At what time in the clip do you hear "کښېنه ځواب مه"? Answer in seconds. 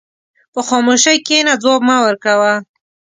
1.27-1.97